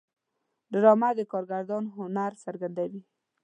ډرامه 0.71 1.09
د 1.17 1.19
کارگردان 1.31 1.83
هنر 1.95 2.31
څرګندوي 2.43 3.01